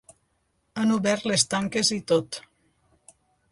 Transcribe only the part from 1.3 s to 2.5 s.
les tanques i tot.